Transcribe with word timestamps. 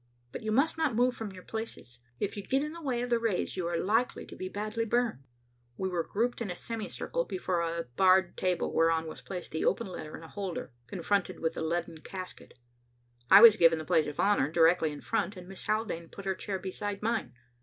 But 0.31 0.41
you 0.41 0.51
must 0.51 0.79
not 0.79 0.95
move 0.95 1.15
from 1.15 1.31
your 1.31 1.43
places. 1.43 1.99
If 2.19 2.35
you 2.35 2.41
get 2.41 2.63
in 2.63 2.73
the 2.73 2.81
way 2.81 3.03
of 3.03 3.11
the 3.11 3.19
rays, 3.19 3.55
you 3.55 3.67
are 3.67 3.77
likely 3.77 4.25
to 4.25 4.35
be 4.35 4.49
badly 4.49 4.83
burned." 4.83 5.23
We 5.77 5.89
were 5.89 6.03
grouped 6.03 6.41
in 6.41 6.49
a 6.49 6.55
semi 6.55 6.89
circle 6.89 7.23
before 7.23 7.61
a 7.61 7.83
bared 7.83 8.35
table 8.35 8.73
whereon 8.73 9.05
was 9.05 9.21
placed 9.21 9.51
the 9.51 9.63
open 9.63 9.85
letter 9.85 10.17
in 10.17 10.23
a 10.23 10.27
holder, 10.27 10.71
confronted 10.87 11.39
with 11.39 11.53
the 11.53 11.61
leaden 11.61 11.99
casket. 11.99 12.57
I 13.29 13.41
was 13.43 13.57
given 13.57 13.77
the 13.77 13.85
place 13.85 14.07
of 14.07 14.19
honor, 14.19 14.49
directly 14.49 14.91
in 14.91 15.01
front, 15.01 15.37
and 15.37 15.47
Miss 15.47 15.65
Haldane 15.67 16.09
put 16.09 16.25
her 16.25 16.33
chair 16.33 16.57
beside 16.57 17.03
mine. 17.03 17.35